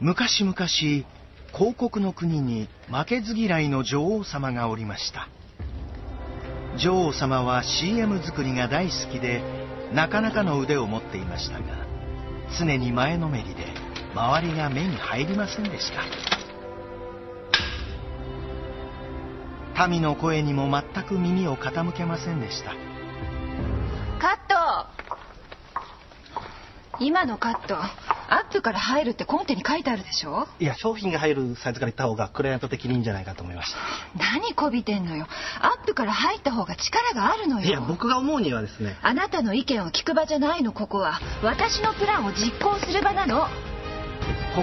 [0.00, 1.04] 昔々広
[1.76, 5.28] 告の国に負けず嫌いの女王様がおりました。
[6.78, 9.42] 女王様は CM 作りが大好きで
[9.92, 11.64] なかなかの腕を持っていましたが
[12.56, 13.64] 常に前のめりで
[14.14, 16.04] 周りが目に入りませんでした。
[19.88, 22.74] 民の声にも全く耳を傾けませんでした。
[24.20, 24.38] カッ
[26.98, 27.04] ト。
[27.04, 27.76] 今のカット。
[28.30, 30.46] アップから入るってコンテに書いてあるでしょ？
[30.60, 33.78] いや商品が入るサイズから言った方がクライアント的にいいんじゃないかと思いました。
[34.18, 35.26] 何こびてんのよ？
[35.60, 37.66] アップから入った方が力があるのよ。
[37.66, 38.96] いや僕が思うにはですね。
[39.02, 41.20] あなたの意見を聞く場じゃないのここは。
[41.42, 43.46] 私のプランを実行する場なの。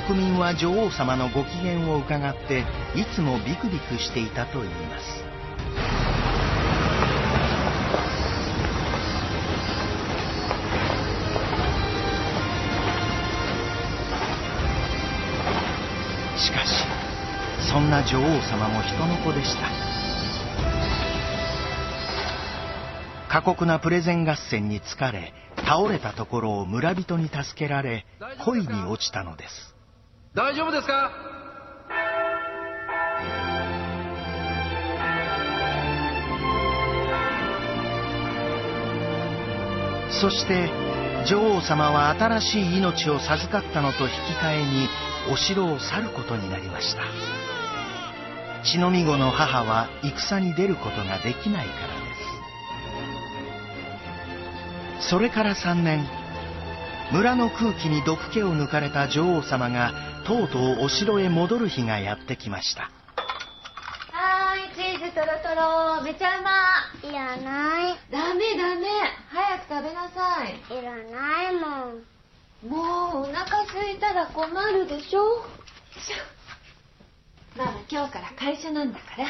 [0.08, 2.60] 国民は女王様のご機嫌を伺って
[2.96, 5.25] いつもビクビクしていたといいます
[17.76, 19.68] そんな女王様も人の子でした。
[23.28, 28.06] 過酷なプレゼン合戦に疲れ倒れたところを村人に助けられ
[28.46, 29.76] 恋に落ちたのです。
[30.34, 31.12] 大丈夫ですか？
[40.22, 40.70] そして
[41.28, 44.88] 女王様は新しい命を授かったのと引き換えに
[45.30, 47.02] お城を去ることになりました
[48.66, 52.06] 血のみ子の母は戦に出ることができないからで
[55.02, 55.10] す。
[55.10, 56.08] それから3年
[57.12, 59.94] 村の空気に毒気を抜かれた女王様が
[60.26, 62.90] とうとうお城へ戻る日がやってきました。
[64.12, 66.50] はーいチーズとろとろめちゃうま。
[67.08, 67.96] いらない。
[68.12, 68.88] ダメダメ。
[69.30, 70.58] 早く食べなさい。
[70.74, 72.04] いらないもん。
[72.68, 75.46] もうお腹空いたら困るでしょ
[77.58, 79.24] まだ今日から会社なんだから。
[79.24, 79.30] は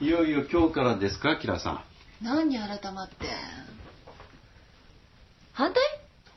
[0.00, 0.04] い。
[0.04, 2.24] いよいよ今日からですかキラさん。
[2.24, 3.14] 何改まって
[5.52, 5.82] 反対？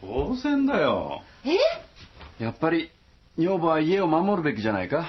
[0.02, 1.22] 当然だよ。
[1.44, 2.44] え？
[2.44, 2.90] やっぱり
[3.38, 5.08] 女房は家を守るべきじゃないか。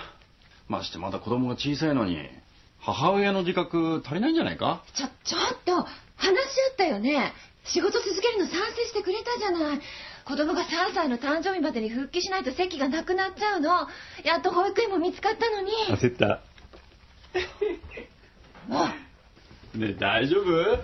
[0.66, 2.28] ましてまだ子供が小さいのに
[2.80, 4.82] 母親の自覚足りないんじゃないか？
[4.94, 5.90] ちょちょっと話し
[6.70, 7.32] 合ったよね。
[7.64, 9.80] 仕事続けるの賛成してくれたじゃない
[10.28, 13.70] 子供が3歳の誕生日までに復帰しないと席がなくなっちゃうの。
[14.24, 15.72] やっと保育園も見つかったのに。
[15.88, 16.42] 焦った。
[18.68, 18.84] も
[19.74, 20.78] うねえ大丈夫？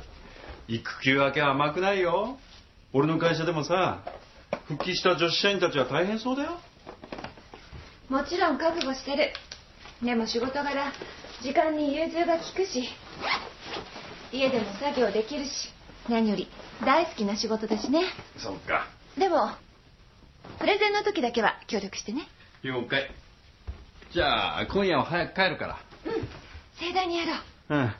[0.67, 2.39] 育休明けは甘くないよ。
[2.95, 4.01] 俺の会社でもさ
[4.67, 6.59] 復帰した女子社員たちは大変そうだよ。
[8.09, 9.31] もちろん覚悟してる。
[10.03, 10.91] でも仕事柄
[11.43, 12.89] 時間に融通が利くし
[14.33, 15.51] 家でも作業できるし
[16.09, 16.49] 何より
[16.83, 18.05] 大好きな仕事だしね。
[18.39, 18.87] そっか
[19.19, 19.51] でも
[20.59, 22.27] プレゼンの時だけは協力してね。
[22.63, 23.11] 了解。
[24.13, 25.79] じゃあ今夜は早く帰るから。
[26.07, 26.13] うん。
[26.79, 27.75] 盛大にやろう。
[27.75, 27.95] うん。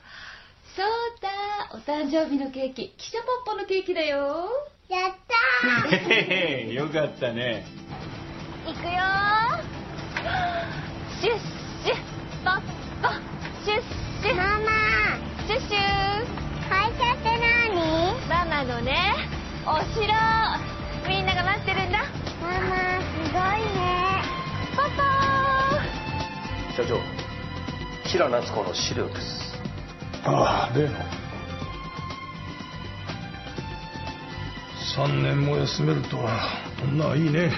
[0.75, 0.85] そう
[1.21, 1.29] だ
[1.73, 4.49] お誕生日のケーキ汽車ポッポのケーキだよ。
[4.89, 5.95] やったー。
[5.95, 7.65] へへよかったね。
[8.67, 8.91] いくよ
[11.21, 11.95] シュッシュ
[12.43, 12.61] ポッ。
[12.61, 12.74] ポ
[26.75, 26.99] 社長
[28.03, 29.57] 平夏子の資料です。
[30.25, 30.91] ああ例の。
[34.97, 36.49] 3年も休めるとは
[36.83, 37.53] 女はいいね。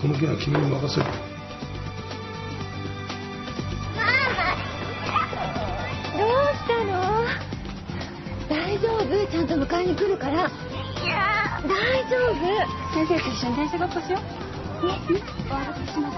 [0.00, 1.06] この件は君に任せる。
[6.16, 7.26] どうしたの？
[8.48, 9.26] 大丈夫？
[9.26, 10.48] ちゃんと迎えに来るから
[11.62, 11.68] 大
[12.10, 12.42] 丈夫。
[12.92, 14.18] 先生と一緒に電車ごっこしよ
[14.82, 14.86] う。
[14.86, 16.16] ねねお渡しします。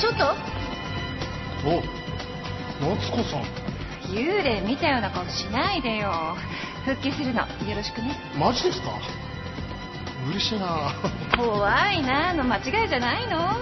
[0.00, 0.24] ちょっと？
[1.66, 1.82] お
[2.96, 3.44] 夏子さん。
[4.12, 6.36] 幽霊見たような顔しないでよ。
[6.84, 7.40] 復帰するの。
[7.40, 7.46] よ
[7.76, 8.14] ろしくね。
[8.38, 8.90] マジですか？
[10.26, 10.92] 無理しな。
[11.36, 12.34] 怖いな。
[12.34, 13.56] の間違いじゃないの？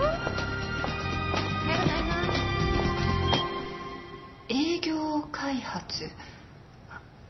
[4.48, 6.10] 営業開発。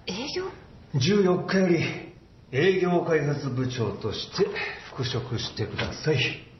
[0.07, 0.49] 営業
[0.95, 2.15] ？14日より
[2.53, 4.47] 営業開発部長として
[4.91, 6.54] 復職してください。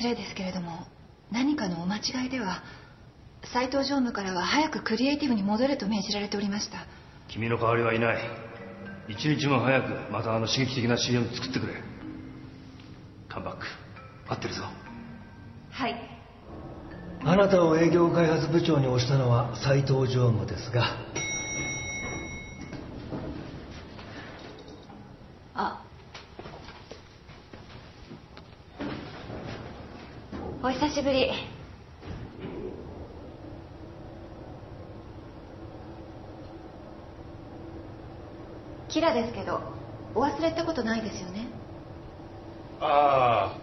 [0.00, 0.86] 失礼ですけれども
[1.30, 2.62] 何かのお間違いでは
[3.52, 6.86] 斉藤常務からは早くクリエイティブに戻れと命じられておりました。
[7.28, 8.18] 君の代わりはいない。
[9.08, 11.74] 一日も早くまたあの刺激的な CM 作ってくれ。
[13.28, 13.66] カムバック。
[14.28, 14.62] 待ってるぞ。
[15.70, 15.94] はい。
[17.22, 20.96] あなたを営業開発部長に推したのは斉藤常務ですが
[25.54, 25.84] あ
[30.62, 31.30] お久しぶり。
[38.88, 39.60] キラですけど
[40.14, 41.46] お忘れったことないですよね？
[42.80, 43.58] ああ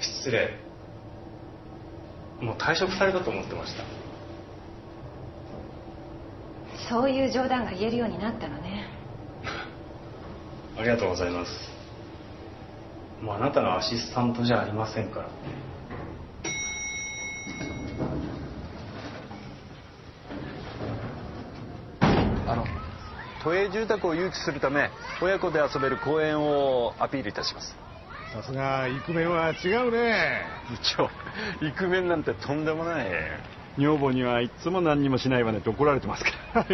[0.00, 0.58] 失礼。
[2.40, 3.84] もう退職されたと思ってました。
[6.88, 8.86] そういう冗談が言えるようになったのね。
[10.78, 11.50] ありがとうございます。
[13.22, 15.28] もうあなたのアシスタントじゃありませんから
[23.44, 27.76] 都営住宅を誘致するため親子で遊べる公園をアピールいたします。
[28.32, 30.46] さすがイクメンは違うね。
[30.68, 31.10] 部長
[31.64, 33.06] イクメンなんてとんでもない。
[33.78, 36.66] 女房にはいっつも何にもしないわねって怒られてますから。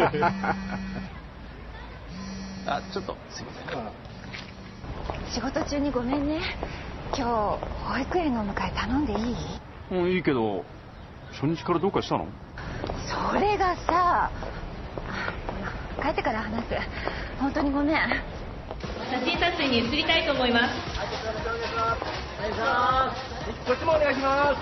[2.77, 5.31] あちょっとすいません。
[5.33, 6.39] 仕事中にごめんね。
[7.13, 9.35] 今日保育園のお迎え頼んでいい？
[9.93, 10.63] もういいけど
[11.33, 12.27] 初日からどうかしたの？
[13.31, 14.31] それがさ
[16.01, 16.69] 帰ってから話す。
[17.39, 17.95] 本当にごめん。
[17.95, 18.01] 写
[19.23, 20.73] 真撮影に移りたいと思います。
[23.67, 24.61] こっちもお願いします。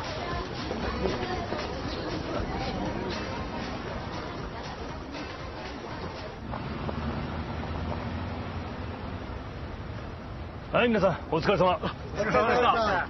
[10.76, 11.78] はい皆さんお疲れ様。
[11.78, 11.80] お
[12.18, 13.08] 疲れ様でした。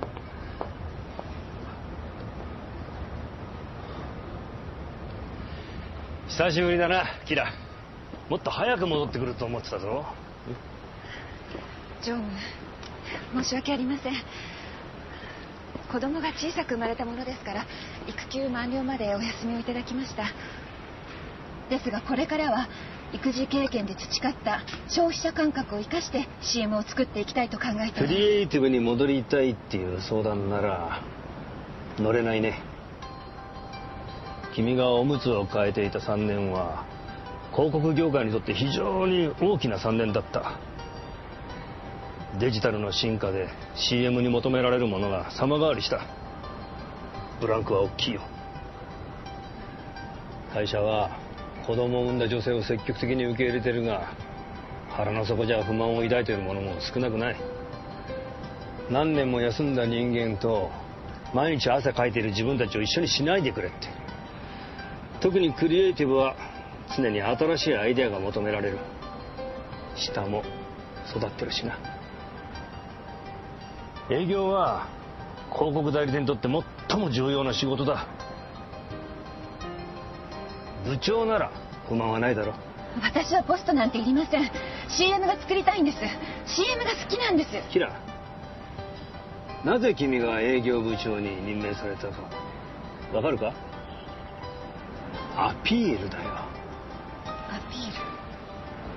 [6.27, 7.51] 久しぶりだなキラ
[8.29, 10.05] もっと早く戻ってくると思ってたぞ。
[12.01, 12.29] 常務
[13.43, 14.13] 申し訳ありません。
[15.91, 17.65] 子供が小さく生まれたものですから
[18.07, 20.25] 育休満了までお休みをいただきました。
[21.69, 22.67] ですがこれからは
[23.11, 31.01] 育児経験で培った消費者感覚を生かして CM を作っていきたいと考えておクりリエイティブに戻りたいっていう相談なら
[31.97, 32.61] 乗れないね。
[34.53, 36.85] 君がおむつを変えていた3年は
[37.59, 40.57] 広告業界にとって非常に大きな3年だった。
[42.39, 46.05] デジタルの進化で CM に求められるものが様変わりした。
[47.41, 48.21] ブランクは大きいよ。
[50.53, 51.19] 会社は
[51.67, 54.13] 子供を産んだ女性を積極的に受け入れてるが
[54.89, 57.35] 腹の底じゃ不満を抱いている者も少なくない。
[58.89, 60.71] 何年も休んだ人間と
[61.33, 63.89] 毎日汗かいている自分たちを一緒にしないでくれって。
[65.19, 66.37] 特にクリエイティブは
[66.95, 68.79] 常に新しいアイデアが求められる。
[69.95, 70.43] 下も
[71.15, 71.77] 育ってるしな。
[74.09, 74.87] 営業は
[75.53, 76.47] 広告代理店にとって
[76.87, 78.07] 最も重要な仕事だ。
[80.85, 81.51] 部長なら
[81.87, 82.53] 不満はないだろ
[83.01, 84.49] 私はポストなんていりません。
[84.89, 85.97] CM が作りたいんです。
[86.45, 87.49] CM が好きなんです。
[87.71, 87.91] キラ
[89.63, 92.23] なぜ君が営業部長に任命されたか。
[93.13, 93.53] わかるか？
[95.35, 96.48] アピールだよ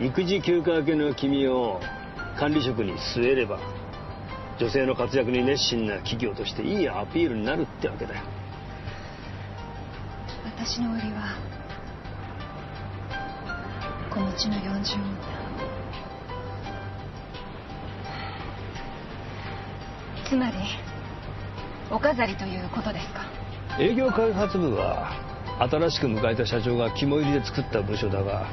[0.01, 1.81] 育児休暇明けの君を
[2.39, 3.61] 管理職に据えれば
[4.59, 8.23] 女性の活躍に熱心な企業としていいアピールになるってわけだよ。
[10.45, 11.37] 私の売りは
[14.13, 14.85] 子持ちの40女
[20.29, 20.57] つまり
[21.91, 23.27] お飾りということですか？
[23.79, 25.13] 営業開発部は
[25.71, 28.47] 新しく迎えた社長が肝入りで作った部署だが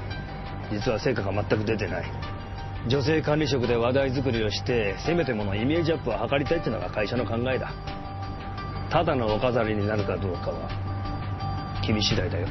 [0.71, 2.11] 実は成果が全く出てない。
[2.87, 7.73] 女性管理職で話題作りをしてせめてものイメージアップを図りたいっていうのが会社の考えだ。
[8.89, 10.67] ただのお飾りになるかどうかは
[11.85, 12.49] 君次第だよい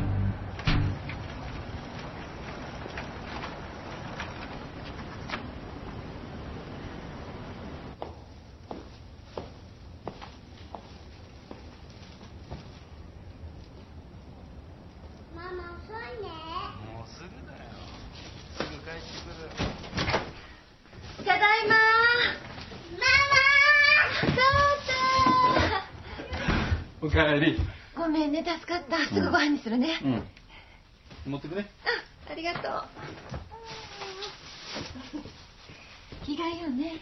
[16.22, 16.30] ね
[16.94, 17.64] もうすぐだよ
[18.56, 21.78] すぐ帰ってくるただいま
[27.08, 27.58] おかえり。
[27.96, 28.98] ごめんね助かった。
[29.08, 31.32] すぐご飯にするね、うん。
[31.32, 31.66] 持ってくね。
[32.30, 32.84] ありがとう。
[36.26, 37.00] 着替えようね。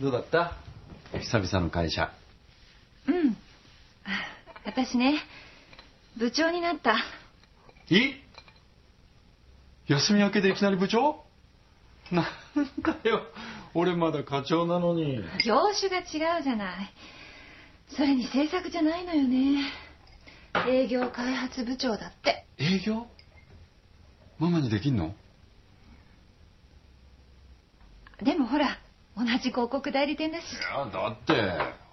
[0.00, 0.56] どうだった？
[1.20, 2.10] 久々の会社。
[3.06, 3.36] うん。
[4.64, 5.20] 私ね
[6.16, 6.96] 部長になった。
[7.90, 8.14] い？
[9.86, 11.22] 休み明けでいきなり部長？
[12.10, 12.24] なん
[13.04, 13.20] だよ
[13.78, 15.22] 俺まだ課長なのに。
[15.44, 16.90] 業種が違うじゃない。
[17.90, 19.70] それに制作じゃないのよね。
[20.66, 22.46] 営業開発部長だって。
[22.58, 23.06] 営業？
[24.38, 25.14] ママにできんの？
[28.22, 28.78] でもほら
[29.14, 30.44] 同じ広告代理店だし。
[30.44, 31.34] いやだって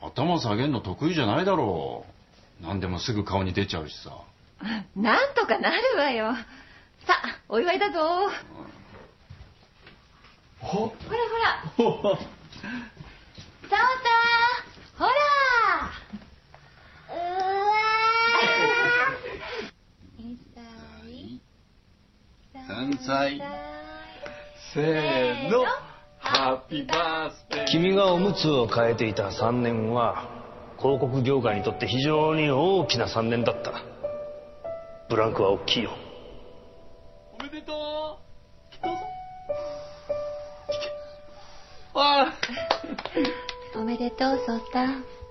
[0.01, 2.05] 頭下げんの得意じゃないだろ。
[2.61, 4.11] う何でもすぐ顔に出ちゃうしさ。
[4.95, 6.33] なんとかなるわよ。
[7.05, 7.99] さあお祝いだぞ
[10.63, 10.93] ほほら
[11.75, 11.91] ほら。
[11.91, 12.17] ほ
[13.69, 13.77] サオタ
[14.97, 15.11] ほら。
[22.55, 23.41] 3歳。
[24.73, 25.65] せーの
[26.19, 27.67] ハッピーバースデー。
[27.67, 30.27] 君がおむつを変えていた3年は
[30.79, 33.73] 広告業界にとって非常に大きな3年だった。
[35.09, 35.91] ブランクは大きいよ
[43.93, 45.22] めでとうソータ